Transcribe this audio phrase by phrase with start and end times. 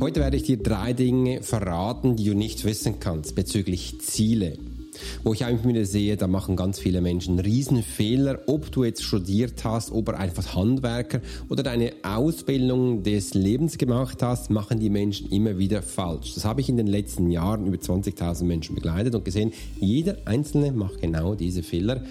[0.00, 4.56] Heute werde ich dir drei Dinge verraten, die du nicht wissen kannst bezüglich Ziele.
[5.24, 9.62] Wo ich einfach wieder sehe, da machen ganz viele Menschen Riesenfehler, ob du jetzt studiert
[9.62, 15.58] hast, ob einfach Handwerker oder deine Ausbildung des Lebens gemacht hast, machen die Menschen immer
[15.58, 16.32] wieder falsch.
[16.32, 20.72] Das habe ich in den letzten Jahren über 20.000 Menschen begleitet und gesehen, jeder Einzelne
[20.72, 22.02] macht genau diese Fehler.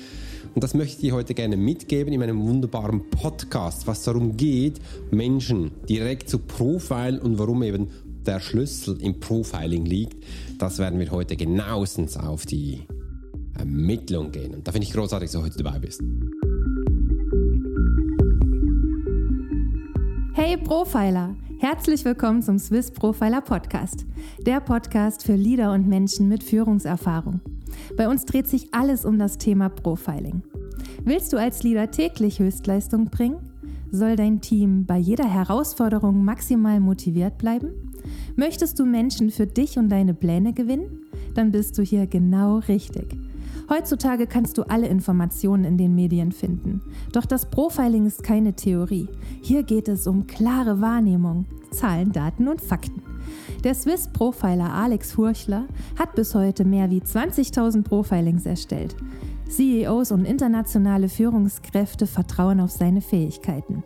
[0.56, 4.80] Und das möchte ich dir heute gerne mitgeben in meinem wunderbaren Podcast, was darum geht,
[5.12, 7.88] Menschen direkt zu profilen und warum eben
[8.26, 10.24] der Schlüssel im Profiling liegt.
[10.58, 12.82] Das werden wir heute genauestens auf die
[13.58, 14.56] Ermittlung gehen.
[14.56, 16.02] Und da finde ich großartig, dass du heute dabei bist.
[20.34, 21.36] Hey Profiler!
[21.60, 24.06] Herzlich willkommen zum Swiss Profiler Podcast,
[24.40, 27.42] der Podcast für Leader und Menschen mit Führungserfahrung.
[27.98, 30.44] Bei uns dreht sich alles um das Thema Profiling.
[31.06, 33.38] Willst du als Leader täglich Höchstleistung bringen?
[33.92, 37.70] Soll dein Team bei jeder Herausforderung maximal motiviert bleiben?
[38.36, 41.02] Möchtest du Menschen für dich und deine Pläne gewinnen?
[41.34, 43.18] Dann bist du hier genau richtig.
[43.70, 46.82] Heutzutage kannst du alle Informationen in den Medien finden.
[47.12, 49.08] Doch das Profiling ist keine Theorie.
[49.42, 53.09] Hier geht es um klare Wahrnehmung, Zahlen, Daten und Fakten.
[53.64, 55.66] Der Swiss Profiler Alex Furchler
[55.98, 58.96] hat bis heute mehr wie 20.000 Profilings erstellt.
[59.50, 63.84] CEOs und internationale Führungskräfte vertrauen auf seine Fähigkeiten.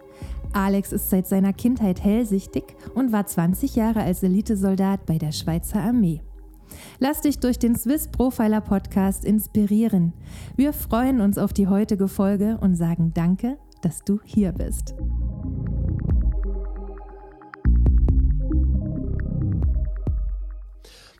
[0.51, 5.81] Alex ist seit seiner Kindheit hellsichtig und war 20 Jahre als Elitesoldat bei der Schweizer
[5.81, 6.21] Armee.
[6.99, 10.13] Lass dich durch den Swiss Profiler Podcast inspirieren.
[10.55, 14.93] Wir freuen uns auf die heutige Folge und sagen Danke, dass du hier bist.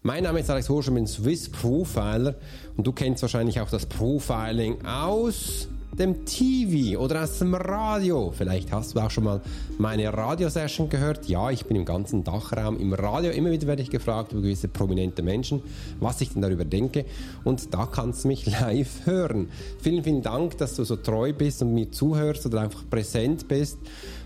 [0.05, 2.35] Mein Name ist Alex Horsch, ich bin Swiss Profiler.
[2.75, 8.31] Und du kennst wahrscheinlich auch das Profiling aus dem TV oder aus dem Radio.
[8.35, 9.41] Vielleicht hast du auch schon mal
[9.77, 11.27] meine Radiosession gehört.
[11.27, 13.31] Ja, ich bin im ganzen Dachraum im Radio.
[13.31, 15.61] Immer wieder werde ich gefragt über gewisse prominente Menschen,
[15.99, 17.05] was ich denn darüber denke.
[17.43, 19.49] Und da kannst du mich live hören.
[19.81, 23.77] Vielen, vielen Dank, dass du so treu bist und mir zuhörst oder einfach präsent bist.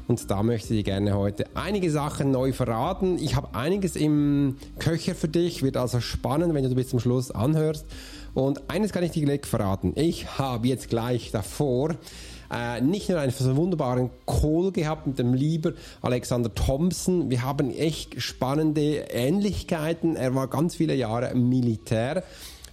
[0.07, 3.17] Und da möchte ich gerne heute einige Sachen neu verraten.
[3.19, 7.29] Ich habe einiges im Köcher für dich, wird also spannend, wenn du bis zum Schluss
[7.29, 7.85] anhörst.
[8.37, 9.93] Und eines kann ich dir gleich verraten.
[9.95, 11.95] Ich habe jetzt gleich davor
[12.53, 17.31] äh, nicht nur einen so wunderbaren Call gehabt mit dem lieber Alexander Thompson.
[17.31, 20.15] Wir haben echt spannende Ähnlichkeiten.
[20.15, 22.23] Er war ganz viele Jahre Militär.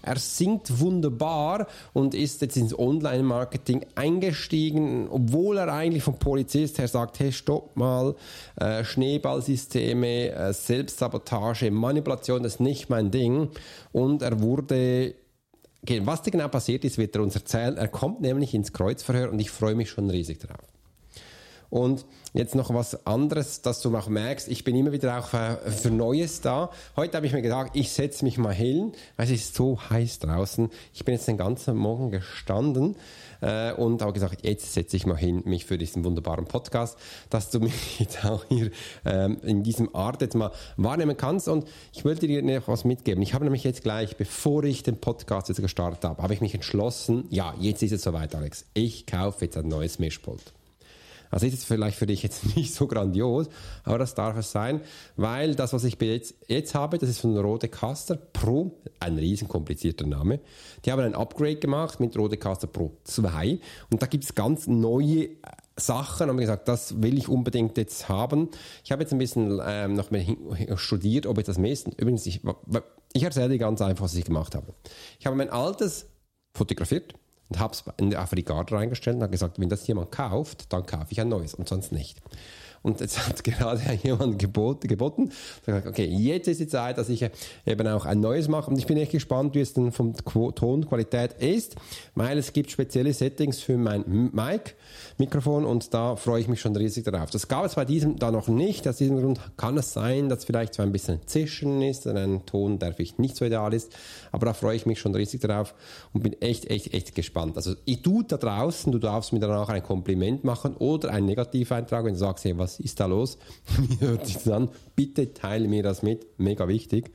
[0.02, 6.88] Er singt wunderbar und ist jetzt ins Online-Marketing eingestiegen, obwohl er eigentlich vom Polizist her
[6.88, 8.16] sagt, hey, stopp mal,
[8.56, 13.48] äh, Schneeballsysteme, äh, Selbstsabotage, Manipulation, das ist nicht mein Ding.
[13.92, 15.14] Und er wurde
[16.02, 17.76] was da genau passiert ist, wird er uns erzählen.
[17.76, 20.73] Er kommt nämlich ins Kreuzverhör und ich freue mich schon riesig drauf.
[21.74, 25.90] Und jetzt noch was anderes, dass du auch merkst, ich bin immer wieder auch für
[25.90, 26.70] Neues da.
[26.94, 30.20] Heute habe ich mir gedacht, ich setze mich mal hin, weil es ist so heiß
[30.20, 30.70] draußen.
[30.94, 32.94] Ich bin jetzt den ganzen Morgen gestanden
[33.40, 36.96] äh, und habe gesagt, jetzt setze ich mal hin, mich für diesen wunderbaren Podcast,
[37.28, 38.70] dass du mich jetzt auch hier
[39.04, 41.48] ähm, in diesem Art jetzt mal wahrnehmen kannst.
[41.48, 43.20] Und ich wollte dir noch was mitgeben.
[43.20, 46.54] Ich habe nämlich jetzt gleich, bevor ich den Podcast jetzt gestartet habe, habe ich mich
[46.54, 48.64] entschlossen, ja, jetzt ist es soweit, Alex.
[48.74, 50.54] Ich kaufe jetzt ein neues Mischpult.
[51.34, 53.48] Also ist es vielleicht für dich jetzt nicht so grandios,
[53.82, 54.80] aber das darf es sein,
[55.16, 60.06] weil das, was ich jetzt, jetzt habe, das ist von Rodecaster Pro, ein riesen komplizierter
[60.06, 60.38] Name.
[60.84, 63.58] Die haben ein Upgrade gemacht mit Rodecaster Pro 2
[63.90, 65.30] und da gibt es ganz neue äh,
[65.76, 68.50] Sachen, haben gesagt, das will ich unbedingt jetzt haben.
[68.84, 70.24] Ich habe jetzt ein bisschen ähm, noch mehr
[70.76, 71.94] studiert, ob ich das messen.
[71.96, 72.42] Übrigens, ich,
[73.12, 74.72] ich erzähle dir ganz einfach, was ich gemacht habe.
[75.18, 76.06] Ich habe mein altes
[76.56, 77.14] fotografiert,
[77.48, 80.86] und habe es in die Afrikaner reingestellt und habe gesagt, wenn das jemand kauft, dann
[80.86, 82.20] kaufe ich ein neues und sonst nicht.
[82.84, 85.32] Und jetzt hat gerade jemand geboten, geboten
[85.66, 87.26] okay, jetzt ist die Zeit, dass ich
[87.64, 88.70] eben auch ein neues mache.
[88.70, 91.76] Und ich bin echt gespannt, wie es denn vom Tonqualität ist,
[92.14, 94.74] weil es gibt spezielle Settings für mein Mic,
[95.16, 97.30] Mikrofon und da freue ich mich schon riesig darauf.
[97.30, 98.86] Das gab es bei diesem da noch nicht.
[98.86, 102.78] Aus diesem Grund kann es sein, dass vielleicht so ein bisschen Zischen ist, ein Ton,
[102.78, 103.92] der vielleicht nicht so ideal ist.
[104.30, 105.74] Aber da freue ich mich schon riesig darauf
[106.12, 107.56] und bin echt, echt, echt gespannt.
[107.56, 112.04] Also ich, du da draußen, du darfst mir danach ein Kompliment machen oder einen Negativeintrag,
[112.04, 113.38] wenn du sagst, hey, was was ist da los?
[113.78, 114.68] Wie hört sich das an?
[114.96, 117.10] Bitte teile mir das mit, mega wichtig.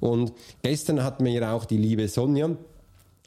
[0.00, 0.32] Und
[0.62, 2.50] gestern hat mir auch die liebe Sonja,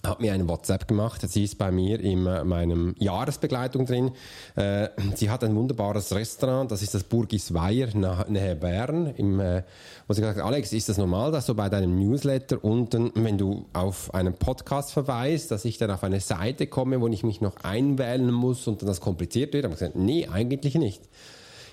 [0.05, 1.21] hat mir eine WhatsApp gemacht.
[1.29, 4.11] Sie ist bei mir in äh, meinem Jahresbegleitung drin.
[4.55, 9.07] Äh, sie hat ein wunderbares Restaurant, das ist das Burgis Weiher nahe Bern.
[9.07, 9.63] Äh,
[10.07, 13.37] wo sie gesagt hat, Alex, ist das normal, dass du bei deinem Newsletter unten, wenn
[13.37, 17.41] du auf einen Podcast verweist, dass ich dann auf eine Seite komme, wo ich mich
[17.41, 19.65] noch einwählen muss und dann das kompliziert wird?
[19.65, 21.01] Ich habe gesagt, nee, eigentlich nicht.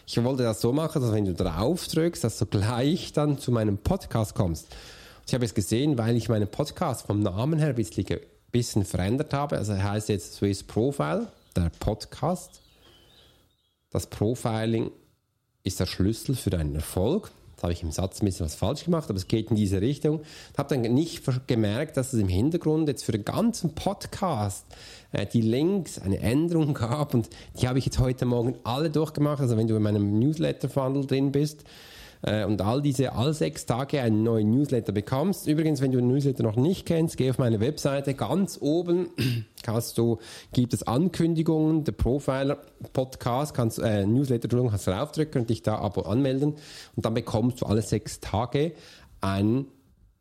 [0.09, 3.51] Ich wollte das so machen, dass wenn du drauf drückst, dass du gleich dann zu
[3.51, 4.69] meinem Podcast kommst.
[5.27, 8.07] Ich habe es gesehen, weil ich meinen Podcast vom Namen her ein bisschen,
[8.53, 9.57] bisschen verändert habe.
[9.57, 11.27] Also er heißt jetzt Swiss Profile,
[11.57, 12.61] der Podcast.
[13.91, 14.93] Das Profiling
[15.65, 17.33] ist der Schlüssel für deinen Erfolg.
[17.57, 19.81] Jetzt habe ich im Satz ein bisschen was falsch gemacht, aber es geht in diese
[19.81, 20.21] Richtung.
[20.53, 24.67] Ich habe dann nicht gemerkt, dass es im Hintergrund jetzt für den ganzen Podcast
[25.13, 29.41] äh, die Links eine Änderung gab und die habe ich jetzt heute Morgen alle durchgemacht.
[29.41, 31.65] Also wenn du in meinem Newsletter-Funnel drin bist,
[32.23, 35.47] und all diese, all sechs Tage einen neuen Newsletter bekommst.
[35.47, 38.15] Übrigens, wenn du den Newsletter noch nicht kennst, geh auf meine Webseite.
[38.15, 39.09] Ganz oben
[39.67, 40.19] hast du,
[40.53, 42.59] gibt es Ankündigungen, der Profiler
[42.93, 46.55] Podcast, kannst, äh, Newsletter, Entschuldigung, kannst du draufdrücken und dich da Abo anmelden.
[46.97, 48.73] Und dann bekommst du alle sechs Tage
[49.21, 49.67] einen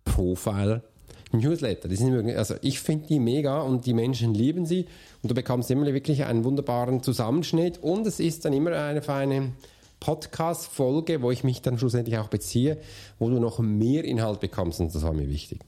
[0.03, 0.83] Profiler
[1.31, 1.87] Newsletter.
[1.87, 4.85] Die sind, also ich finde die mega und die Menschen lieben sie
[5.21, 9.51] und du bekommst immer wirklich einen wunderbaren Zusammenschnitt und es ist dann immer eine feine
[9.99, 12.79] Podcast-Folge, wo ich mich dann schlussendlich auch beziehe,
[13.19, 15.61] wo du noch mehr Inhalt bekommst und das war mir wichtig.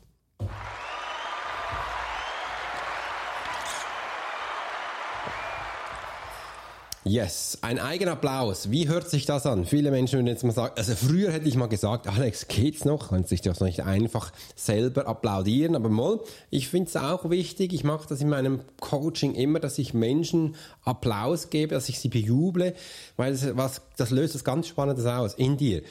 [7.07, 8.69] Yes, ein eigener Applaus.
[8.69, 9.63] Wie hört sich das an?
[9.63, 13.09] Viele Menschen würden jetzt mal sagen, also früher hätte ich mal gesagt, Alex, geht's noch?
[13.09, 16.19] Kannst dich doch nicht einfach selber applaudieren, aber mal,
[16.49, 20.55] ich finde es auch wichtig, ich mache das in meinem Coaching immer, dass ich Menschen
[20.83, 22.73] Applaus gebe, dass ich sie bejuble,
[23.15, 25.83] weil das, was, das löst was ganz Spannendes aus in dir.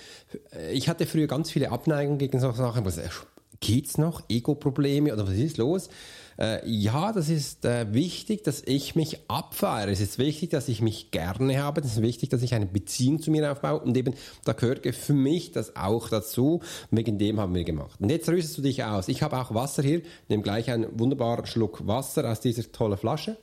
[0.70, 3.00] Ich hatte früher ganz viele Abneigungen gegen solche Sachen, was,
[3.60, 4.22] geht's noch?
[4.28, 5.88] Ego-Probleme oder was ist los?
[6.38, 9.90] Äh, ja, das ist äh, wichtig, dass ich mich abfeiere.
[9.90, 11.80] Es ist wichtig, dass ich mich gerne habe.
[11.80, 13.80] Es ist wichtig, dass ich eine Beziehung zu mir aufbaue.
[13.80, 16.60] Und eben, da gehört für mich das auch dazu.
[16.90, 18.00] Wegen dem haben wir gemacht.
[18.00, 19.08] Und jetzt rüstest du dich aus.
[19.08, 20.02] Ich habe auch Wasser hier.
[20.28, 23.36] Nimm gleich einen wunderbaren Schluck Wasser aus dieser tollen Flasche.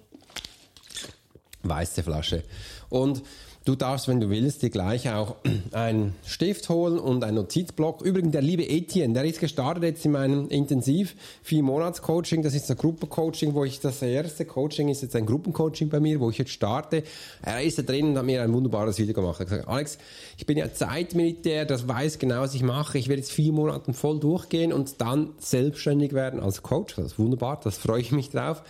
[1.64, 2.44] Weiße Flasche.
[2.90, 3.24] Und
[3.66, 5.38] Du darfst, wenn du willst, dir gleich auch
[5.72, 8.02] einen Stift holen und einen Notizblock.
[8.02, 12.44] Übrigens, der liebe Etienne, der ist gestartet jetzt in meinem Intensiv vier Monats Coaching.
[12.44, 16.20] Das ist ein Gruppencoaching, wo ich das erste Coaching ist jetzt ein Gruppencoaching bei mir,
[16.20, 17.04] wo ich jetzt starte.
[17.42, 19.40] Er ist da drin und hat mir ein wunderbares Video gemacht.
[19.40, 19.98] Er hat gesagt, Alex,
[20.38, 22.98] ich bin ja Zeitmilitär, das weiß genau, was ich mache.
[22.98, 26.96] Ich werde jetzt vier Monate voll durchgehen und dann selbstständig werden als Coach.
[26.96, 28.62] Das ist wunderbar, das freue ich mich drauf.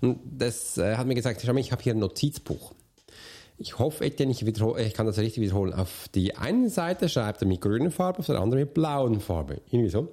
[0.00, 2.72] Und das äh, hat mir gesagt, schau mal, ich habe hier ein Notizbuch.
[3.60, 5.74] Ich hoffe, Etienne, ich, ich kann das richtig wiederholen.
[5.74, 9.60] Auf die eine Seite schreibt er mit grüner Farbe, auf der anderen mit blauen Farbe.
[9.70, 10.08] Irgendwie so.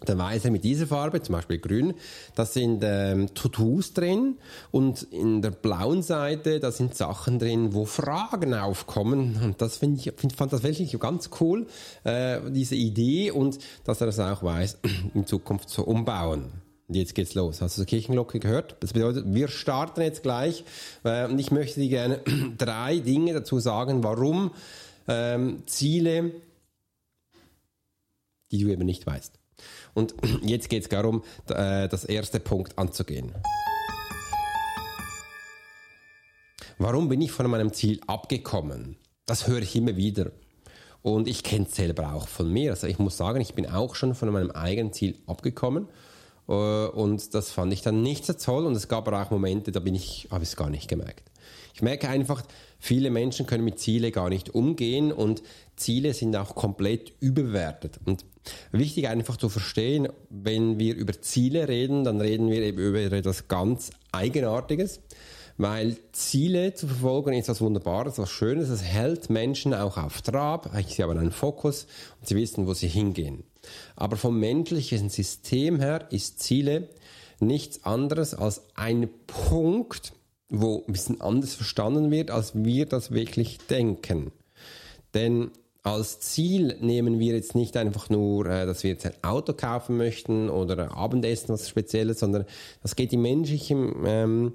[0.00, 1.94] Dann weiß er mit dieser Farbe, zum Beispiel grün,
[2.34, 4.36] da sind ähm, To-Dos drin
[4.70, 9.40] und in der blauen Seite, da sind Sachen drin, wo Fragen aufkommen.
[9.42, 11.66] Und das finde ich, find, fand das wirklich ganz cool,
[12.04, 14.80] äh, diese Idee und dass er das auch weiß,
[15.14, 16.65] in Zukunft zu umbauen.
[16.88, 17.60] Und jetzt geht's los.
[17.60, 18.76] Hast du die Kirchenglocke gehört?
[18.80, 20.64] Das bedeutet, wir starten jetzt gleich.
[21.02, 22.20] Äh, und ich möchte dir gerne
[22.58, 24.52] drei Dinge dazu sagen, warum
[25.08, 26.32] ähm, Ziele,
[28.52, 29.32] die du eben nicht weißt.
[29.94, 33.32] Und jetzt geht's darum, äh, das erste Punkt anzugehen.
[36.78, 38.96] Warum bin ich von meinem Ziel abgekommen?
[39.24, 40.30] Das höre ich immer wieder.
[41.02, 42.72] Und ich kenne es selber auch von mir.
[42.72, 45.88] Also ich muss sagen, ich bin auch schon von meinem eigenen Ziel abgekommen.
[46.48, 48.66] Äh, und das fand ich dann nicht so toll.
[48.66, 51.30] Und es gab aber auch Momente, da bin ich, habe ich es gar nicht gemerkt.
[51.74, 52.42] Ich merke einfach,
[52.78, 55.42] viele Menschen können mit Ziele gar nicht umgehen und
[55.76, 57.98] Ziele sind auch komplett überbewertet.
[58.06, 58.24] Und
[58.72, 63.48] wichtig einfach zu verstehen, wenn wir über Ziele reden, dann reden wir eben über etwas
[63.48, 65.00] ganz Eigenartiges.
[65.58, 68.68] Weil Ziele zu verfolgen ist was Wunderbares, was Schönes.
[68.68, 70.70] Es hält Menschen auch auf Trab.
[70.88, 71.86] Sie haben einen Fokus
[72.20, 73.44] und sie wissen, wo sie hingehen.
[73.96, 76.88] Aber vom menschlichen System her ist Ziele
[77.40, 80.12] nichts anderes als ein Punkt,
[80.48, 84.32] wo ein bisschen anders verstanden wird, als wir das wirklich denken.
[85.14, 85.50] Denn
[85.82, 89.96] als Ziel nehmen wir jetzt nicht einfach nur, äh, dass wir jetzt ein Auto kaufen
[89.96, 92.44] möchten oder Abendessen, was Spezielles, sondern
[92.82, 94.52] das geht im menschlichen ähm,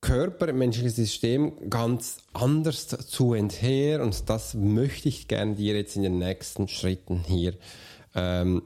[0.00, 5.96] Körper, im menschlichen System ganz anders zu enther und das möchte ich gerne dir jetzt
[5.96, 7.52] in den nächsten Schritten hier
[8.14, 8.62] ähm,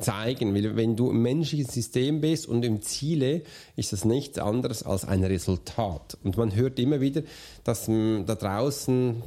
[0.00, 0.54] zeigen.
[0.54, 3.42] Weil wenn du im menschlichen System bist und im Ziele,
[3.76, 6.18] ist das nichts anderes als ein Resultat.
[6.24, 7.22] Und man hört immer wieder,
[7.64, 9.22] dass da draußen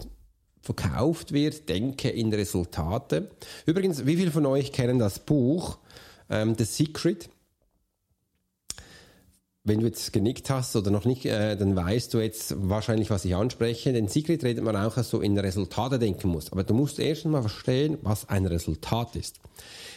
[0.62, 3.30] verkauft wird, denke in Resultate.
[3.66, 5.78] Übrigens, wie viele von euch kennen das Buch
[6.30, 7.30] ähm, The Secret?
[9.66, 13.24] Wenn du jetzt genickt hast oder noch nicht, äh, dann weißt du jetzt wahrscheinlich, was
[13.24, 13.94] ich anspreche.
[13.94, 16.52] Den Secret redet man auch, dass du in Resultate denken musst.
[16.52, 19.40] Aber du musst erst mal verstehen, was ein Resultat ist.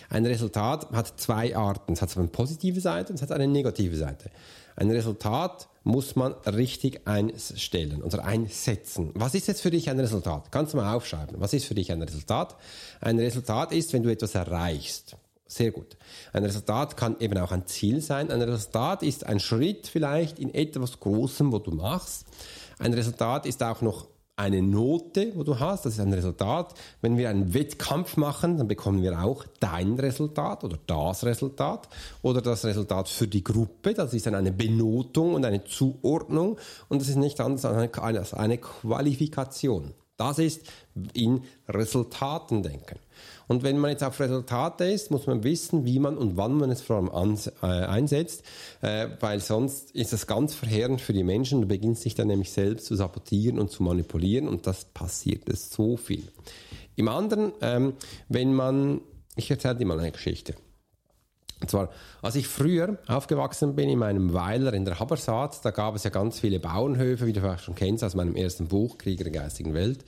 [0.08, 1.94] Ein Resultat hat zwei Arten.
[1.94, 4.30] Es hat eine positive Seite und es hat eine negative Seite.
[4.76, 9.10] Ein Resultat muss man richtig einstellen oder einsetzen.
[9.14, 10.52] Was ist jetzt für dich ein Resultat?
[10.52, 11.40] Kannst du mal aufschreiben.
[11.40, 12.54] Was ist für dich ein Resultat?
[13.00, 15.16] Ein Resultat ist, wenn du etwas erreichst.
[15.48, 15.96] Sehr gut.
[16.32, 18.30] Ein Resultat kann eben auch ein Ziel sein.
[18.30, 22.26] Ein Resultat ist ein Schritt vielleicht in etwas Großem, wo du machst.
[22.78, 26.74] Ein Resultat ist auch noch eine Note, wo du hast, das ist ein Resultat.
[27.00, 31.88] Wenn wir einen Wettkampf machen, dann bekommen wir auch dein Resultat oder das Resultat
[32.20, 33.94] oder das Resultat für die Gruppe.
[33.94, 38.58] Das ist dann eine Benotung und eine Zuordnung und das ist nicht anders als eine
[38.58, 39.94] Qualifikation.
[40.16, 40.62] Das ist
[41.12, 42.98] in Resultaten denken.
[43.48, 46.70] Und wenn man jetzt auf Resultate ist, muss man wissen, wie man und wann man
[46.70, 48.42] es vor allem äh, einsetzt,
[48.80, 51.60] äh, weil sonst ist es ganz verheerend für die Menschen.
[51.60, 55.70] Du beginnst dich dann nämlich selbst zu sabotieren und zu manipulieren und das passiert es
[55.70, 56.24] so viel.
[56.96, 57.92] Im anderen, ähm,
[58.28, 59.00] wenn man,
[59.36, 60.54] ich erzähle dir mal eine Geschichte.
[61.60, 61.88] Und zwar,
[62.22, 66.10] als ich früher aufgewachsen bin in meinem Weiler in der Habersaat, da gab es ja
[66.10, 69.72] ganz viele Bauernhöfe, wie du vielleicht schon kennst aus meinem ersten Buch, Krieger der geistigen
[69.72, 70.04] Welt.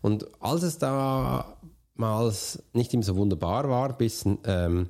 [0.00, 1.56] Und als es da
[1.98, 4.88] oftmals nicht immer so wunderbar war, bis ähm,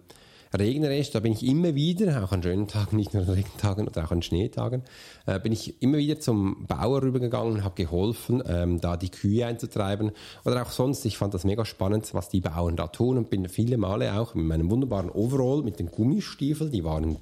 [0.56, 4.04] regnerisch, da bin ich immer wieder, auch an schönen Tagen, nicht nur an Regentagen oder
[4.04, 4.82] auch an Schneetagen,
[5.26, 9.46] äh, bin ich immer wieder zum Bauer rübergegangen und habe geholfen, ähm, da die Kühe
[9.46, 10.12] einzutreiben
[10.44, 11.04] oder auch sonst.
[11.04, 14.34] Ich fand das mega spannend, was die Bauern da tun und bin viele Male auch
[14.34, 17.18] mit meinem wunderbaren Overall mit den Gummistiefeln, die waren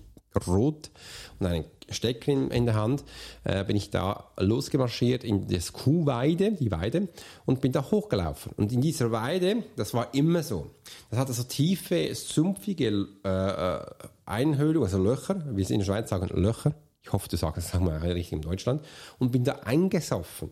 [0.47, 0.91] rot
[1.39, 3.05] und einen Stecker in, der Hand,
[3.45, 7.09] äh, bin ich da losgemarschiert in das Kuhweide, die Weide,
[7.45, 8.53] und bin da hochgelaufen.
[8.57, 10.71] Und in dieser Weide, das war immer so.
[11.11, 13.85] Das hatte so tiefe, sumpfige äh, äh
[14.29, 16.75] Einhöhlungen, also Löcher, wie sie in der Schweiz sagen, Löcher.
[17.03, 18.85] Ich hoffe, du sagst das wir richtig in Deutschland.
[19.21, 20.51] Und bin da eingesoffen.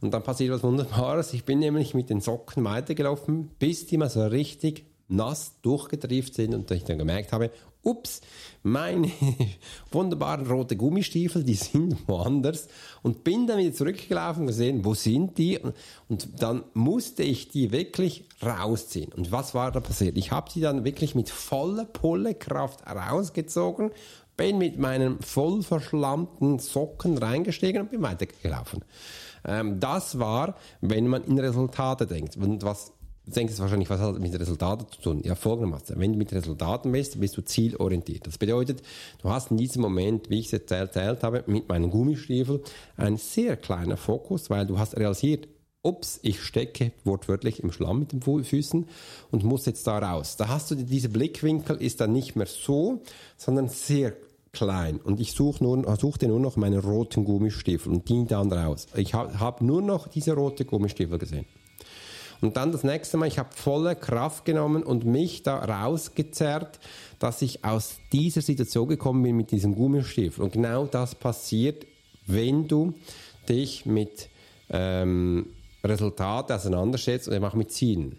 [0.00, 1.32] Und dann passiert was Wunderbares.
[1.32, 6.54] Ich bin nämlich mit den Socken weitergelaufen, bis die mal so richtig nass durchgetrieft sind
[6.54, 7.50] und ich dann gemerkt habe,
[7.82, 8.20] ups,
[8.62, 9.10] meine
[9.90, 12.68] wunderbaren roten Gummistiefel, die sind woanders
[13.02, 15.58] und bin dann wieder zurückgelaufen und gesehen, wo sind die
[16.08, 19.12] und dann musste ich die wirklich rausziehen.
[19.12, 20.16] Und was war da passiert?
[20.16, 23.90] Ich habe sie dann wirklich mit voller Pullekraft rausgezogen,
[24.36, 28.84] bin mit meinen voll verschlammten Socken reingestiegen und bin weitergelaufen.
[29.44, 32.36] Ähm, das war, wenn man in Resultate denkt.
[32.36, 32.92] Und was
[33.28, 35.20] Du denkst wahrscheinlich, was hat mit Resultaten zu tun?
[35.22, 36.00] Ja, folgendermaßen.
[36.00, 38.26] Wenn du mit Resultaten bist, bist du zielorientiert.
[38.26, 38.80] Das bedeutet,
[39.20, 42.60] du hast in diesem Moment, wie ich es erzählt habe, mit meinen Gummistiefeln
[42.96, 45.46] einen sehr kleinen Fokus, weil du hast realisiert,
[45.82, 48.86] ups, ich stecke wortwörtlich im Schlamm mit den Füßen
[49.30, 50.38] und muss jetzt da raus.
[50.38, 53.02] Da hast du, dieser Blickwinkel ist dann nicht mehr so,
[53.36, 54.14] sondern sehr
[54.52, 58.86] klein und ich suche nur, suchte nur noch meine roten Gummistiefel und die dann raus.
[58.96, 61.44] Ich habe hab nur noch diese rote Gummistiefel gesehen.
[62.40, 66.78] Und dann das nächste Mal, ich habe volle Kraft genommen und mich da rausgezerrt,
[67.18, 70.44] dass ich aus dieser Situation gekommen bin mit diesem Gummistiefel.
[70.44, 71.84] Und genau das passiert,
[72.26, 72.94] wenn du
[73.48, 74.28] dich mit
[74.70, 75.46] ähm,
[75.82, 78.18] Resultaten auseinandersetzt und auch mit Zielen.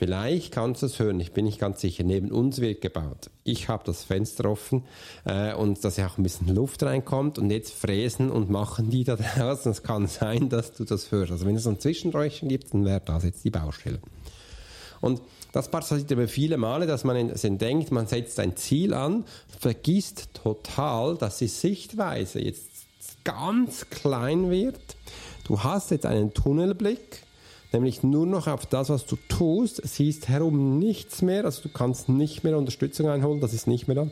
[0.00, 2.04] Vielleicht kannst du es hören, ich bin nicht ganz sicher.
[2.04, 3.28] Neben uns wird gebaut.
[3.44, 4.84] Ich habe das Fenster offen
[5.26, 9.04] äh, und dass ja auch ein bisschen Luft reinkommt und jetzt fräsen und machen die
[9.04, 9.70] da draußen.
[9.70, 11.32] Es kann sein, dass du das hörst.
[11.32, 13.98] Also wenn es so ein Zwischenräuchchen gibt, dann wäre das jetzt die Baustelle.
[15.02, 15.20] Und
[15.52, 19.24] das passiert aber viele Male, dass man denkt, man setzt ein Ziel an,
[19.58, 22.70] vergisst total, dass die Sichtweise jetzt
[23.24, 24.80] ganz klein wird.
[25.44, 27.22] Du hast jetzt einen Tunnelblick
[27.72, 32.08] nämlich nur noch auf das, was du tust, siehst herum nichts mehr, also du kannst
[32.08, 34.10] nicht mehr Unterstützung einholen, das ist nicht mehr da.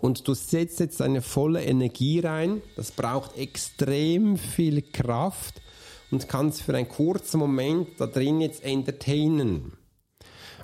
[0.00, 5.62] Und du setzt jetzt deine volle Energie rein, das braucht extrem viel Kraft
[6.10, 9.72] und kannst für einen kurzen Moment da drin jetzt entertainen.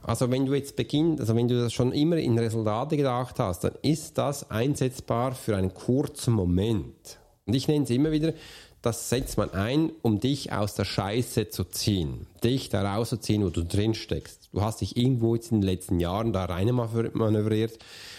[0.03, 3.65] Also wenn du jetzt beginnst, also wenn du das schon immer in Resultate gedacht hast,
[3.65, 7.19] dann ist das einsetzbar für einen kurzen Moment.
[7.47, 8.35] Und ich nenne es immer wieder,
[8.83, 12.27] das setzt man ein, um dich aus der Scheiße zu ziehen.
[12.43, 14.49] Dich da rauszuziehen, wo du drin steckst.
[14.53, 17.79] Du hast dich irgendwo jetzt in den letzten Jahren da rein manövriert.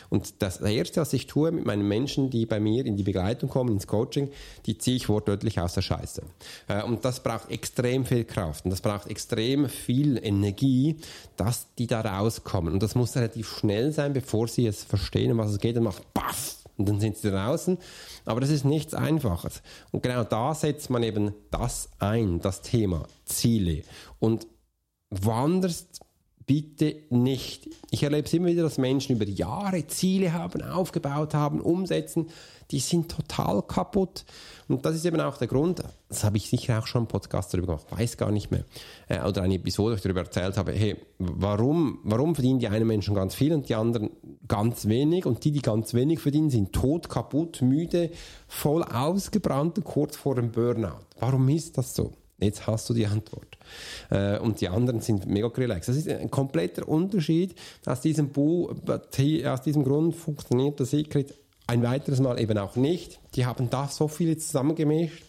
[0.09, 3.49] Und das Erste, was ich tue mit meinen Menschen, die bei mir in die Begleitung
[3.49, 4.29] kommen, ins Coaching,
[4.65, 6.21] die ziehe ich wortwörtlich aus der Scheiße.
[6.67, 10.97] Äh, und das braucht extrem viel Kraft und das braucht extrem viel Energie,
[11.35, 12.73] dass die da rauskommen.
[12.73, 15.83] Und das muss relativ schnell sein, bevor sie es verstehen, um was es geht und
[15.83, 16.62] macht Baff!
[16.77, 17.77] Und dann sind sie draußen.
[18.25, 19.61] Aber das ist nichts Einfaches.
[19.91, 23.83] Und genau da setzt man eben das ein, das Thema Ziele.
[24.19, 24.47] Und
[25.09, 26.01] wanderst
[26.45, 27.69] bitte nicht.
[27.91, 32.29] Ich erlebe es immer wieder, dass Menschen über Jahre Ziele haben, aufgebaut haben, umsetzen.
[32.71, 34.25] Die sind total kaputt.
[34.67, 37.53] Und das ist eben auch der Grund, das habe ich sicher auch schon einen Podcast
[37.53, 38.65] darüber gemacht, weiß gar nicht mehr,
[39.07, 42.87] äh, oder eine Episode, wo ich darüber erzählt habe, hey, warum, warum verdienen die einen
[42.87, 44.11] Menschen ganz viel und die anderen
[44.47, 48.11] ganz wenig und die, die ganz wenig verdienen, sind tot, kaputt, müde,
[48.47, 51.05] voll ausgebrannt kurz vor dem Burnout.
[51.19, 52.13] Warum ist das so?
[52.39, 53.57] Jetzt hast du die Antwort.
[54.09, 55.89] Äh, und die anderen sind mega relaxed.
[55.89, 57.55] Das ist ein kompletter Unterschied.
[57.85, 61.33] Aus diesem, Bu aus diesem Grund funktioniert das Secret
[61.67, 63.19] ein weiteres Mal eben auch nicht.
[63.35, 65.23] Die haben da so viele zusammengemischt,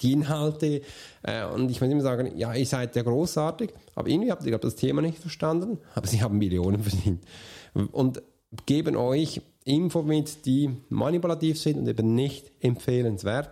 [0.00, 0.82] die Inhalte.
[1.22, 4.50] Äh, und ich muss immer sagen, ja, ihr seid ja großartig, aber irgendwie habt ihr
[4.50, 7.24] glaub, das Thema nicht verstanden, aber sie haben Millionen verdient.
[7.92, 8.22] Und
[8.64, 13.50] geben euch Info mit, die manipulativ sind und eben nicht empfehlenswert.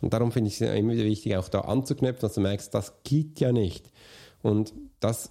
[0.00, 2.94] Und darum finde ich es immer wieder wichtig, auch da anzuknöpfen, dass du merkst, das
[3.04, 3.90] geht ja nicht.
[4.42, 5.30] Und das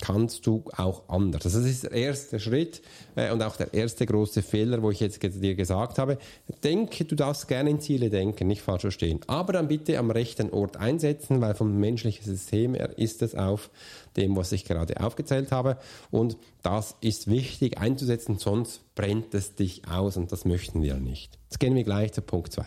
[0.00, 1.44] kannst du auch anders.
[1.44, 2.80] Also das ist der erste Schritt
[3.16, 6.18] äh, und auch der erste große Fehler, wo ich jetzt dir gesagt habe.
[6.62, 9.20] Denke, du darfst gerne in Ziele denken, nicht falsch verstehen.
[9.26, 13.70] Aber dann bitte am rechten Ort einsetzen, weil vom menschlichen System her ist es auf
[14.16, 15.76] dem, was ich gerade aufgezählt habe.
[16.10, 21.38] Und das ist wichtig einzusetzen, sonst brennt es dich aus und das möchten wir nicht.
[21.44, 22.64] Jetzt gehen wir gleich zu Punkt 2.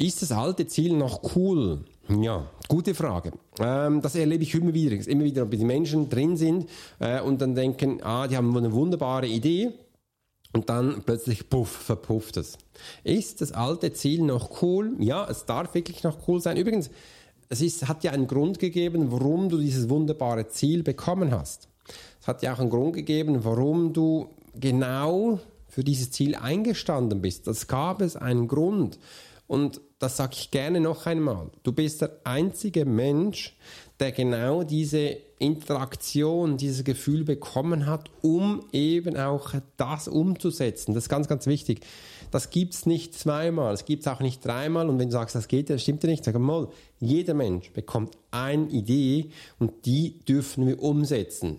[0.00, 1.84] Ist das alte Ziel noch cool?
[2.08, 3.32] Ja, gute Frage.
[3.58, 4.96] Ähm, das erlebe ich immer wieder.
[5.06, 8.72] Immer wieder, ob die Menschen drin sind äh, und dann denken, ah, die haben eine
[8.72, 9.72] wunderbare Idee
[10.54, 12.56] und dann plötzlich puff, verpufft es.
[13.04, 14.96] Ist das alte Ziel noch cool?
[15.00, 16.56] Ja, es darf wirklich noch cool sein.
[16.56, 16.88] Übrigens,
[17.50, 21.68] es ist, hat ja einen Grund gegeben, warum du dieses wunderbare Ziel bekommen hast.
[22.22, 27.46] Es hat ja auch einen Grund gegeben, warum du genau für dieses Ziel eingestanden bist.
[27.46, 28.98] Das gab es einen Grund.
[29.50, 31.50] Und das sage ich gerne noch einmal.
[31.64, 33.56] Du bist der einzige Mensch,
[33.98, 40.94] der genau diese Interaktion, dieses Gefühl bekommen hat, um eben auch das umzusetzen.
[40.94, 41.80] Das ist ganz, ganz wichtig.
[42.30, 44.88] Das gibt es nicht zweimal, es gibt es auch nicht dreimal.
[44.88, 46.68] Und wenn du sagst, das geht ja, stimmt ja nicht, sag mal,
[47.00, 51.56] jeder Mensch bekommt eine Idee und die dürfen wir umsetzen.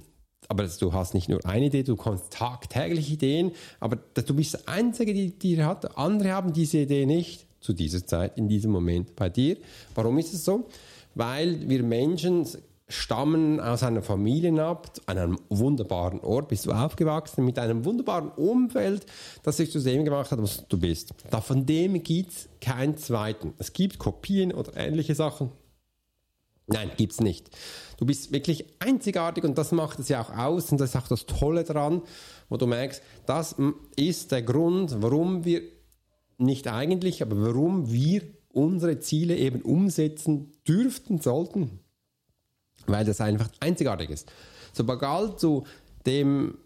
[0.48, 4.70] Aber du hast nicht nur eine Idee, du kannst tagtäglich Ideen, aber du bist der
[4.70, 5.98] Einzige, die die hat.
[5.98, 9.58] Andere haben diese Idee nicht zu dieser Zeit, in diesem Moment bei dir.
[9.96, 10.68] Warum ist es so?
[11.16, 12.48] Weil wir Menschen
[12.92, 18.30] stammen aus einer Familie ab, an einem wunderbaren Ort, bist du aufgewachsen, mit einem wunderbaren
[18.30, 19.06] Umfeld,
[19.44, 21.14] das sich zu dem gemacht hat, was du bist.
[21.30, 23.54] Da von dem gibt es keinen zweiten.
[23.58, 25.52] Es gibt Kopien oder ähnliche Sachen.
[26.68, 27.50] Nein, gibt es nicht.
[27.98, 31.08] Du bist wirklich einzigartig und das macht es ja auch aus und das ist auch
[31.08, 32.02] das Tolle daran,
[32.50, 33.56] wo du merkst, das
[33.96, 35.62] ist der Grund, warum wir
[36.42, 41.80] nicht eigentlich, aber warum wir unsere Ziele eben umsetzen dürften, sollten,
[42.88, 44.32] weil das einfach einzigartig ist.
[44.74, 45.64] Sobald du
[46.06, 46.58] dem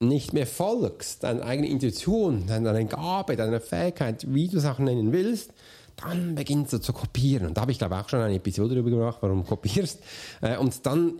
[0.00, 5.52] nicht mehr folgst, deiner eigenen Intuition, deiner Gabe, deiner Fähigkeit, wie du Sachen nennen willst,
[5.96, 7.46] dann beginnst du zu kopieren.
[7.46, 10.00] Und da habe ich glaube auch schon eine Episode darüber gemacht, warum du kopierst.
[10.40, 11.18] Äh, und dann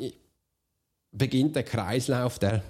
[1.13, 2.63] beginnt der Kreislauf der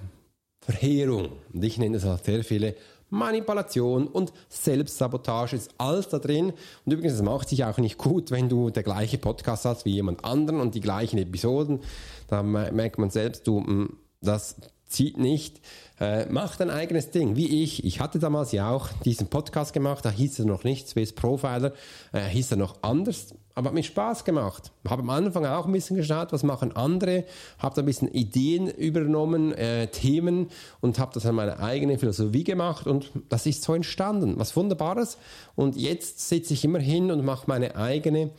[0.61, 1.29] Verheerung.
[1.51, 2.75] Und ich nenne das halt sehr viele
[3.13, 6.51] Manipulation und Selbstsabotage ist alles da drin.
[6.83, 9.91] Und übrigens, es macht sich auch nicht gut, wenn du der gleiche Podcast hast wie
[9.91, 11.81] jemand anderen und die gleichen Episoden.
[12.27, 14.55] Da merkt man selbst, du, mm, das
[14.93, 15.59] zieht nicht.
[15.99, 17.83] Äh, mach dein eigenes Ding, wie ich.
[17.85, 21.73] Ich hatte damals ja auch diesen Podcast gemacht, da hieß er noch nicht Swiss Profiler,
[22.11, 24.71] äh, hieß er noch anders, aber hat mir Spaß gemacht.
[24.87, 27.25] Habe am Anfang auch ein bisschen geschaut, was machen andere,
[27.59, 30.47] habe da ein bisschen Ideen übernommen, äh, Themen
[30.81, 34.33] und habe das an meine eigene Philosophie gemacht und das ist so entstanden.
[34.37, 35.17] Was Wunderbares.
[35.55, 38.31] Und jetzt sitze ich immer hin und mache meine eigene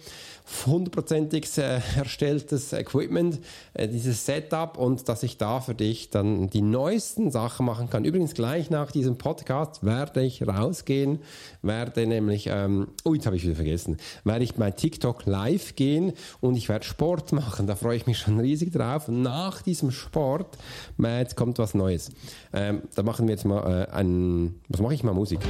[0.66, 3.40] hundertprozentig äh, erstelltes Equipment,
[3.72, 8.04] äh, dieses Setup und dass ich da für dich dann die neuesten Sachen machen kann.
[8.04, 11.20] Übrigens gleich nach diesem Podcast werde ich rausgehen,
[11.62, 16.12] werde nämlich, ähm, oh jetzt habe ich wieder vergessen, werde ich bei TikTok live gehen
[16.40, 17.66] und ich werde Sport machen.
[17.66, 19.08] Da freue ich mich schon riesig drauf.
[19.08, 20.58] Nach diesem Sport,
[21.02, 22.10] äh, jetzt kommt was Neues.
[22.52, 25.40] Ähm, da machen wir jetzt mal äh, ein, was mache ich mal Musik?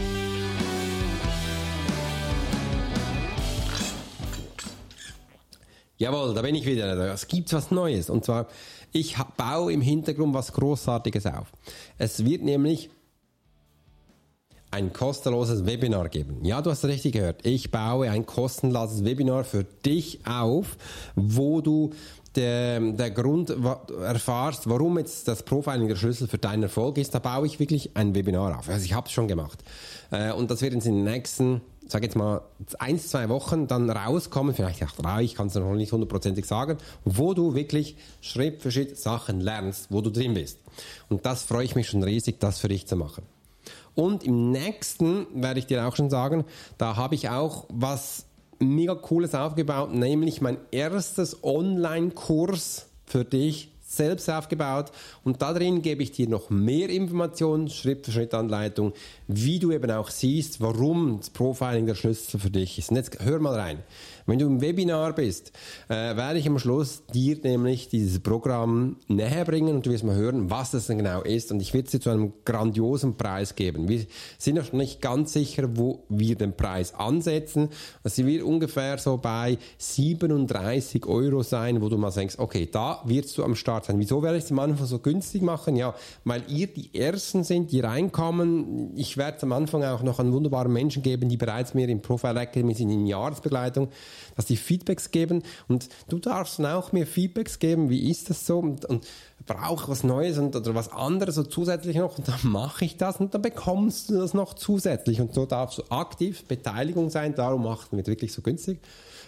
[5.96, 7.12] Jawohl, da bin ich wieder.
[7.12, 8.10] Es gibt was Neues.
[8.10, 8.48] Und zwar,
[8.92, 11.52] ich baue im Hintergrund was Großartiges auf.
[11.98, 12.90] Es wird nämlich
[14.70, 16.44] ein kostenloses Webinar geben.
[16.44, 17.46] Ja, du hast richtig gehört.
[17.46, 20.76] Ich baue ein kostenloses Webinar für dich auf,
[21.14, 21.92] wo du
[22.36, 23.54] der, der Grund
[24.02, 27.96] erfahrst, warum jetzt das Profiling der Schlüssel für deinen Erfolg ist, da baue ich wirklich
[27.96, 28.68] ein Webinar auf.
[28.68, 29.62] Also ich habe es schon gemacht.
[30.10, 32.42] Äh, und das wird in den nächsten, sag jetzt mal,
[32.78, 36.78] eins, zwei Wochen dann rauskommen, vielleicht auch drei, ich kann es noch nicht hundertprozentig sagen,
[37.04, 40.58] wo du wirklich Schritt für Schritt Sachen lernst, wo du drin bist.
[41.08, 43.24] Und das freue ich mich schon riesig, das für dich zu machen.
[43.94, 46.44] Und im nächsten werde ich dir auch schon sagen,
[46.78, 48.26] da habe ich auch was
[48.64, 56.02] mega cooles aufgebaut, nämlich mein erstes Online-Kurs für dich selbst aufgebaut und da drin gebe
[56.02, 58.92] ich dir noch mehr Informationen, Schritt für Schritt Anleitung,
[59.26, 62.90] wie du eben auch siehst, warum das Profiling der Schlüssel für dich ist.
[62.90, 63.78] Und jetzt hör mal rein.
[64.26, 65.52] Wenn du im Webinar bist,
[65.88, 70.16] äh, werde ich am Schluss dir nämlich dieses Programm näher bringen und du wirst mal
[70.16, 71.52] hören, was das denn genau ist.
[71.52, 73.86] Und ich werde es dir zu einem grandiosen Preis geben.
[73.88, 74.06] Wir
[74.38, 77.68] sind noch nicht ganz sicher, wo wir den Preis ansetzen.
[78.02, 83.36] Also wird ungefähr so bei 37 Euro sein, wo du mal denkst, okay, da wirst
[83.36, 83.98] du am Start sein.
[83.98, 85.76] Wieso werde ich es am Anfang so günstig machen?
[85.76, 85.94] Ja,
[86.24, 88.96] weil ihr die Ersten sind, die reinkommen.
[88.96, 92.00] Ich werde es am Anfang auch noch an wunderbaren Menschen geben, die bereits mir im
[92.00, 93.88] Profile Academy sind in Jahresbegleitung
[94.36, 98.46] dass die Feedbacks geben und du darfst dann auch mir Feedbacks geben, wie ist das
[98.46, 99.06] so und, und
[99.46, 103.18] brauche was Neues und, oder was anderes so zusätzlich noch und dann mache ich das
[103.18, 107.64] und dann bekommst du das noch zusätzlich und so darfst du aktiv Beteiligung sein, darum
[107.64, 108.80] machen wir wirklich so günstig.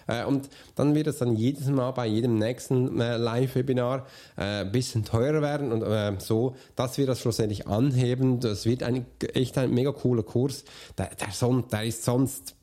[0.06, 4.72] Äh, und dann wird es dann jedes Mal bei jedem nächsten äh, Live-Webinar äh, ein
[4.72, 8.40] bisschen teurer werden und äh, so, dass wir das schlussendlich anheben.
[8.40, 10.64] Das wird ein, echt ein mega cooler Kurs.
[10.98, 12.55] Der, der, der ist sonst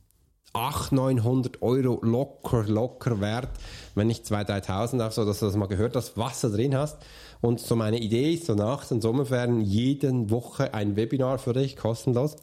[0.53, 3.49] 800, 900 Euro locker, locker wert,
[3.95, 6.75] wenn nicht 2.000, 3.000 auch so, dass du das mal gehört hast, was du drin
[6.75, 6.97] hast.
[7.41, 11.75] Und so meine Idee ist, so nach den Sommerferien jeden Woche ein Webinar für dich,
[11.75, 12.35] kostenlos,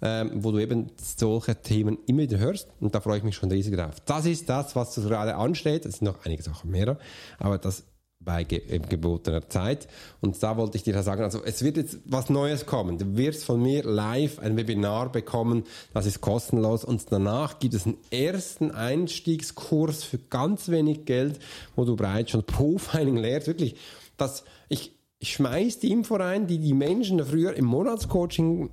[0.00, 2.68] ähm, wo du eben solche Themen immer wieder hörst.
[2.80, 3.96] Und da freue ich mich schon riesig drauf.
[4.06, 5.84] Das ist das, was gerade ansteht.
[5.84, 6.96] Es sind noch einige Sachen mehr,
[7.38, 7.84] aber das
[8.20, 9.88] bei ge gebotener Zeit.
[10.20, 12.98] Und da wollte ich dir sagen, also es wird jetzt was Neues kommen.
[12.98, 16.84] Du wirst von mir live ein Webinar bekommen, das ist kostenlos.
[16.84, 21.38] Und danach gibt es einen ersten Einstiegskurs für ganz wenig Geld,
[21.76, 23.46] wo du bereits schon Profiling lehrst.
[23.46, 23.76] Wirklich,
[24.16, 28.70] dass ich, ich schmeiß die Info rein, die die Menschen früher im Monatscoaching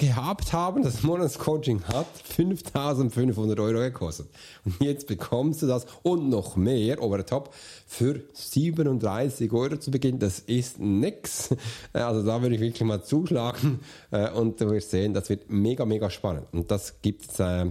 [0.00, 4.28] gehabt haben, das Monatscoaching hat 5500 Euro gekostet.
[4.64, 7.54] Und jetzt bekommst du das und noch mehr, over top,
[7.86, 10.18] für 37 Euro zu Beginn.
[10.18, 11.54] Das ist nix.
[11.92, 15.84] Also da würde ich wirklich mal zuschlagen äh, und du wirst sehen, das wird mega,
[15.84, 16.46] mega spannend.
[16.52, 17.66] Und das gibt äh,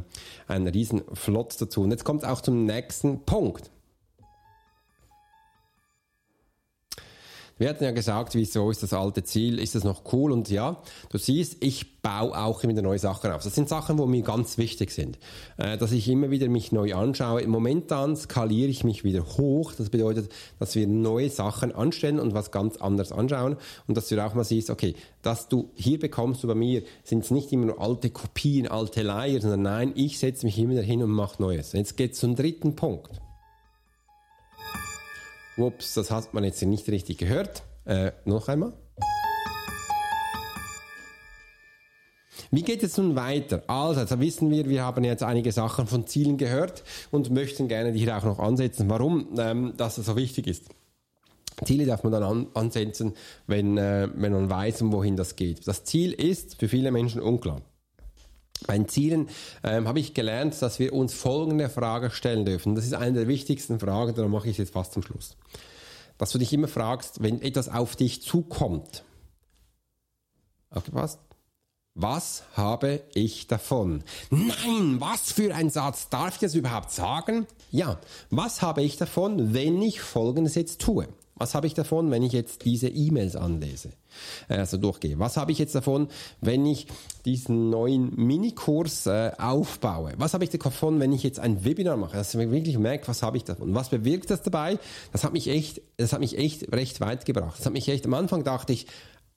[0.47, 1.81] einen riesen Flot dazu.
[1.81, 3.71] Und jetzt kommt es auch zum nächsten Punkt.
[7.59, 10.31] Wir hatten ja gesagt, wieso ist das alte Ziel, ist das noch cool?
[10.31, 13.43] Und ja, du siehst, ich baue auch immer neue Sachen auf.
[13.43, 15.19] Das sind Sachen, wo mir ganz wichtig sind,
[15.57, 17.45] äh, dass ich immer wieder mich neu anschaue.
[17.47, 19.73] Momentan skaliere ich mich wieder hoch.
[19.73, 24.25] Das bedeutet, dass wir neue Sachen anstellen und was ganz anderes anschauen und dass du
[24.25, 27.65] auch mal siehst, okay, dass du hier bekommst du bei mir, sind es nicht immer
[27.65, 31.41] nur alte Kopien, alte Leier, sondern nein, ich setze mich immer wieder hin und mache
[31.41, 31.73] Neues.
[31.73, 33.19] Jetzt geht es zum dritten Punkt.
[35.59, 37.63] Ups, das hat man jetzt nicht richtig gehört.
[37.85, 38.73] Äh, noch einmal.
[42.51, 43.63] Wie geht es nun weiter?
[43.67, 47.91] Also, also wissen wir, wir haben jetzt einige Sachen von Zielen gehört und möchten gerne
[47.91, 50.65] hier auch noch ansetzen, warum ähm, das so wichtig ist.
[51.63, 53.13] Ziele darf man dann an, ansetzen,
[53.45, 55.67] wenn, äh, wenn man weiß, wohin das geht.
[55.67, 57.61] Das Ziel ist für viele Menschen unklar.
[58.67, 59.29] Bei Zielen
[59.63, 62.75] ähm, habe ich gelernt, dass wir uns folgende Frage stellen dürfen.
[62.75, 65.37] Das ist eine der wichtigsten Fragen, darum mache ich es jetzt fast zum Schluss.
[66.17, 69.03] Dass du dich immer fragst, wenn etwas auf dich zukommt.
[70.69, 71.19] Aufgepasst?
[71.95, 74.03] Was habe ich davon?
[74.29, 76.09] Nein, was für ein Satz.
[76.09, 77.47] Darf ich das überhaupt sagen?
[77.71, 81.07] Ja, was habe ich davon, wenn ich Folgendes jetzt tue?
[81.39, 83.89] Was habe ich davon, wenn ich jetzt diese E-Mails anlese?
[84.47, 85.17] Also durchgehe.
[85.17, 86.09] Was habe ich jetzt davon,
[86.41, 86.87] wenn ich
[87.25, 90.13] diesen neuen Minikurs äh, aufbaue?
[90.17, 92.17] Was habe ich davon, wenn ich jetzt ein Webinar mache?
[92.17, 93.73] Dass ich wirklich merke, was habe ich davon?
[93.73, 94.77] Was bewirkt das dabei?
[95.11, 97.57] Das hat mich echt, das hat mich echt recht weit gebracht.
[97.57, 98.85] Das hat mich echt, am Anfang dachte ich,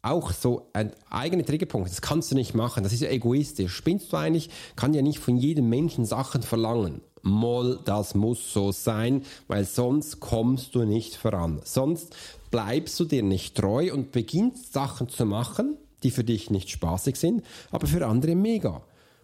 [0.02, 1.88] auch so ein eigener Triggerpunkt.
[1.88, 2.82] Das kannst du nicht machen.
[2.82, 3.72] Das ist ja egoistisch.
[3.72, 4.50] Spinnst du eigentlich?
[4.74, 7.02] Kann ja nicht von jedem Menschen Sachen verlangen.
[7.22, 11.60] Moll, das muss so sein, weil sonst kommst du nicht voran.
[11.64, 12.14] Sonst
[12.50, 17.16] bleibst du dir nicht treu und beginnst Sachen zu machen, die für dich nicht spaßig
[17.16, 18.82] sind, aber für andere mega.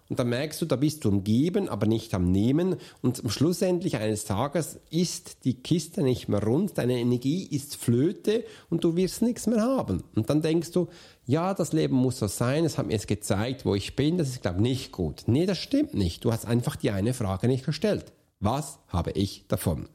[0.09, 2.77] Und dann merkst du, da bist du am Geben, aber nicht am Nehmen.
[3.03, 8.85] Und schlussendlich eines Tages ist die Kiste nicht mehr rund, deine Energie ist Flöte und
[8.85, 10.03] du wirst nichts mehr haben.
[10.15, 10.89] Und dann denkst du,
[11.29, 14.31] ja, das Leben muss so sein, es hat mir jetzt gezeigt, wo ich bin, das
[14.31, 15.25] ist, glaube ich, nicht gut.
[15.27, 16.25] Nee, das stimmt nicht.
[16.25, 18.13] Du hast einfach die eine Frage nicht gestellt.
[18.41, 19.91] Was habe ich davon?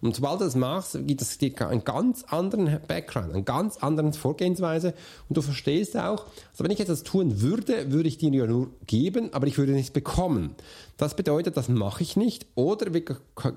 [0.00, 4.12] Und sobald du das machst, gibt es dir einen ganz anderen Background, eine ganz andere
[4.12, 4.94] Vorgehensweise
[5.28, 8.70] und du verstehst auch, also wenn ich etwas tun würde, würde ich dir ja nur
[8.86, 10.54] geben, aber ich würde nichts bekommen.
[10.96, 13.02] Das bedeutet, das mache ich nicht oder wir,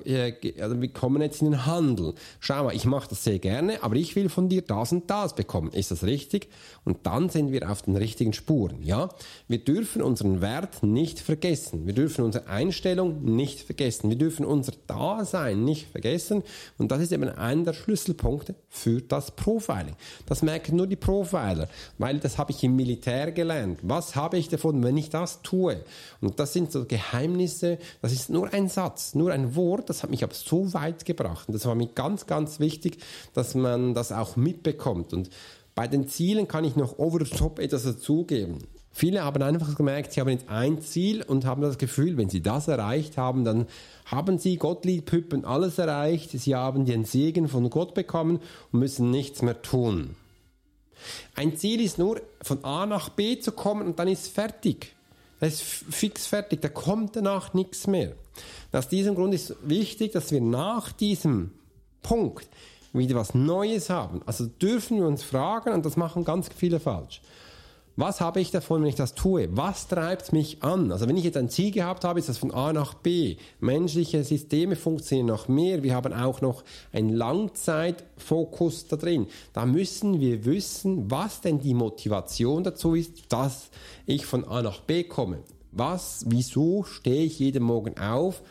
[0.06, 2.14] äh, also wir kommen jetzt in den Handel.
[2.42, 5.36] Schau mal, ich mache das sehr gerne, aber ich will von dir das und das
[5.36, 5.72] bekommen.
[5.72, 6.50] Ist das richtig?
[6.84, 8.84] Und dann sind wir auf den richtigen Spuren.
[8.84, 9.10] Ja,
[9.48, 11.86] wir dürfen unseren Wert nicht vergessen.
[11.86, 14.10] Wir dürfen unsere Einstellung nicht vergessen.
[14.10, 16.29] Wir dürfen unser Dasein nicht vergessen.
[16.78, 19.96] Und das ist eben einer der Schlüsselpunkte für das Profiling.
[20.26, 23.80] Das merken nur die Profiler, weil das habe ich im Militär gelernt.
[23.84, 25.84] Was habe ich davon, wenn ich das tue?
[26.22, 30.10] Und das sind so Geheimnisse, das ist nur ein Satz, nur ein Wort, das hat
[30.10, 31.48] mich aber so weit gebracht.
[31.48, 33.00] Und das war mir ganz, ganz wichtig,
[33.34, 35.14] dass man das auch mitbekommt.
[35.14, 35.30] Und
[35.76, 38.60] bei den Zielen kann ich noch over the top etwas dazugeben.
[38.92, 42.42] Viele haben einfach gemerkt, sie haben jetzt ein Ziel und haben das Gefühl, wenn sie
[42.42, 43.68] das erreicht haben, dann
[44.06, 48.40] haben sie Gottlieb-Püppen alles erreicht, sie haben den Segen von Gott bekommen
[48.72, 50.16] und müssen nichts mehr tun.
[51.36, 54.94] Ein Ziel ist nur, von A nach B zu kommen und dann ist fertig.
[55.40, 58.14] Das ist fix fertig, da kommt danach nichts mehr.
[58.72, 61.52] Aus diesem Grund ist wichtig, dass wir nach diesem
[62.02, 62.48] Punkt
[62.92, 64.22] wieder was Neues haben.
[64.26, 67.22] Also dürfen wir uns fragen, und das machen ganz viele falsch.
[68.00, 69.50] Was habe ich davon, wenn ich das tue?
[69.52, 70.94] Was treibt mich an?
[70.94, 73.36] Also wenn ich jetzt ein Ziel gehabt habe, ist das von A nach B.
[73.60, 75.84] Menschliche Systeme funktionieren noch mehr.
[75.84, 79.28] Wir haben auch noch einen Langzeitfokus da drin.
[79.52, 83.70] Da müssen wir wissen, was denn die Motivation dazu ist, dass
[84.06, 85.40] ich von A nach B komme.
[85.74, 88.42] Was, wieso stehe ich jeden Morgen auf?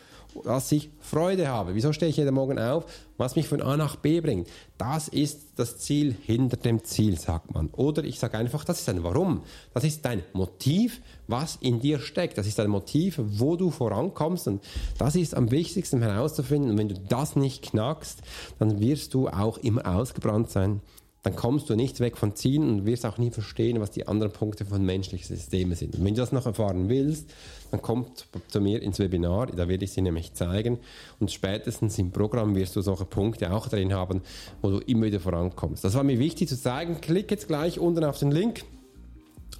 [0.43, 1.75] Dass ich Freude habe.
[1.75, 2.85] Wieso stehe ich jeden Morgen auf?
[3.17, 4.47] Was mich von A nach B bringt.
[4.77, 7.69] Das ist das Ziel hinter dem Ziel, sagt man.
[7.71, 9.43] Oder ich sage einfach, das ist ein Warum.
[9.73, 12.37] Das ist dein Motiv, was in dir steckt.
[12.37, 14.47] Das ist ein Motiv, wo du vorankommst.
[14.47, 14.63] Und
[14.97, 16.71] das ist am wichtigsten herauszufinden.
[16.71, 18.21] Und wenn du das nicht knackst,
[18.59, 20.81] dann wirst du auch immer ausgebrannt sein
[21.23, 24.31] dann kommst du nicht weg von Zielen und wirst auch nie verstehen, was die anderen
[24.31, 25.95] Punkte von menschlichen Systemen sind.
[25.95, 27.29] Und wenn du das noch erfahren willst,
[27.71, 30.79] dann kommt zu mir ins Webinar, da werde ich sie nämlich zeigen
[31.19, 34.21] und spätestens im Programm wirst du solche Punkte auch drin haben,
[34.61, 35.83] wo du immer wieder vorankommst.
[35.83, 36.99] Das war mir wichtig zu zeigen.
[37.01, 38.63] Klick jetzt gleich unten auf den Link,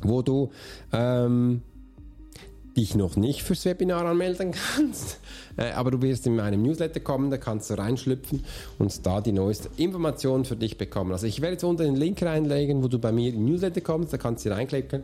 [0.02, 0.52] wo du
[0.92, 1.62] ähm,
[2.76, 5.20] dich noch nicht fürs Webinar anmelden kannst,
[5.58, 8.44] äh, aber du wirst in meinem Newsletter kommen, da kannst du reinschlüpfen
[8.78, 11.12] und da die neuesten Informationen für dich bekommen.
[11.12, 14.14] Also ich werde jetzt unten den Link reinlegen, wo du bei mir im Newsletter kommst,
[14.14, 15.04] da kannst du reinklicken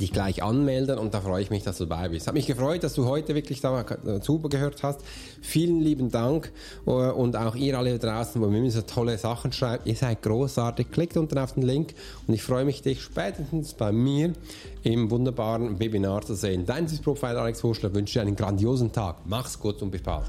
[0.00, 2.26] dich gleich anmelden und da freue ich mich, dass du dabei bist.
[2.26, 5.00] Hat mich gefreut, dass du heute wirklich dazu gehört hast.
[5.40, 6.52] Vielen lieben Dank
[6.86, 9.86] äh, und auch ihr alle draußen, wo mir so tolle Sachen schreibt.
[9.86, 10.90] Ihr seid großartig.
[10.90, 11.94] Klickt unten auf den Link
[12.26, 14.32] und ich freue mich, dich spätestens bei mir
[14.82, 16.66] im wunderbaren Webinar zu sehen.
[16.66, 19.16] Dein Profil Alex Horschler wünsche dir einen grandiosen Tag.
[19.26, 20.24] Mach's gut und bis bald.